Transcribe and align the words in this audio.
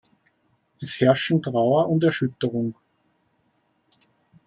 Es 0.79 0.99
herrschen 0.99 1.43
Trauer 1.43 1.87
und 1.87 2.03
Erschütterung. 2.03 2.73